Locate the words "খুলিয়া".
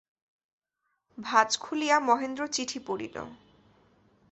1.57-1.97